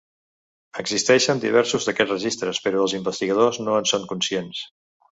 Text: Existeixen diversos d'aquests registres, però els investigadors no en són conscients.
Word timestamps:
Existeixen 0.83 1.43
diversos 1.43 1.87
d'aquests 1.89 2.15
registres, 2.15 2.65
però 2.67 2.83
els 2.87 2.99
investigadors 3.03 3.65
no 3.67 3.81
en 3.83 3.91
són 3.95 4.13
conscients. 4.17 4.69